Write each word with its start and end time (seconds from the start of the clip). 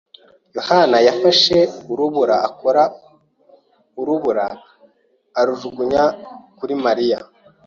yohani 0.55 0.97
yafashe 1.07 1.57
urubura, 1.91 2.35
akora 2.47 2.83
urubura 4.01 4.45
arajugunya 5.39 6.03
kuri 6.57 6.73
Mariya. 6.85 7.19